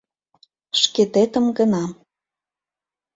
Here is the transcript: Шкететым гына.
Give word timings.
Шкететым 0.81 1.45
гына. 1.57 1.83